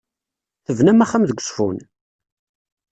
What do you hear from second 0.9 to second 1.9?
axxam deg Uzeffun?